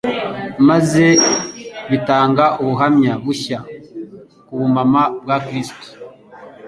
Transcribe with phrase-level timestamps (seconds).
[0.67, 1.05] maze
[1.89, 3.59] bitanga ubuhamya bushya
[4.45, 5.87] ku bumana bwa Kristo.